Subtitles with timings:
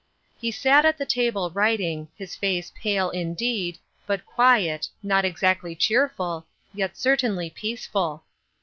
[0.39, 3.77] He sat at the table, writing, his face pale, indeed,
[4.07, 8.23] but quiet, not exactly cheerful, yet certainly peace ful.